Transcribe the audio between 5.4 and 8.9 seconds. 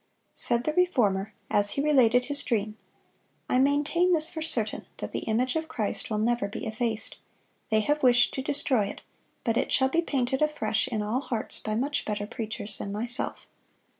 of Christ will never be effaced. They have wished to destroy